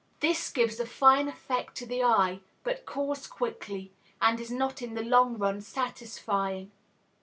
This 0.19 0.49
gives 0.49 0.79
a 0.79 0.87
fine 0.87 1.27
effect 1.27 1.75
to 1.75 1.85
the 1.85 2.01
eye, 2.03 2.39
but 2.63 2.87
cools 2.87 3.27
quickly, 3.27 3.91
and 4.19 4.39
is 4.39 4.49
not 4.49 4.81
in 4.81 4.95
the 4.95 5.03
long 5.03 5.37
run 5.37 5.61
satisfying. 5.61 6.71